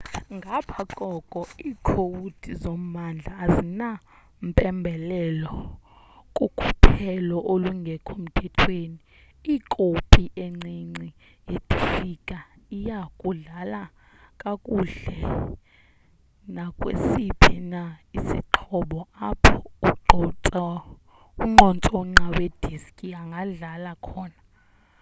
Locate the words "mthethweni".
8.23-8.97